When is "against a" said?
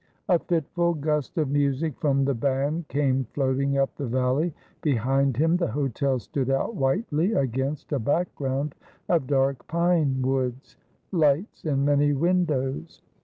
7.33-7.99